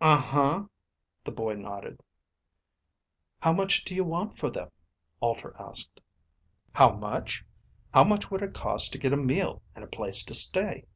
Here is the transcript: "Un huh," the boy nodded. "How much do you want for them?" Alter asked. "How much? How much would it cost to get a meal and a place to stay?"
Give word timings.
"Un 0.00 0.16
huh," 0.22 0.66
the 1.24 1.32
boy 1.32 1.54
nodded. 1.54 2.04
"How 3.40 3.52
much 3.52 3.82
do 3.84 3.96
you 3.96 4.04
want 4.04 4.38
for 4.38 4.48
them?" 4.48 4.70
Alter 5.18 5.56
asked. 5.58 6.00
"How 6.72 6.92
much? 6.94 7.44
How 7.92 8.04
much 8.04 8.30
would 8.30 8.42
it 8.42 8.54
cost 8.54 8.92
to 8.92 8.98
get 8.98 9.12
a 9.12 9.16
meal 9.16 9.60
and 9.74 9.82
a 9.82 9.88
place 9.88 10.22
to 10.26 10.36
stay?" 10.36 10.86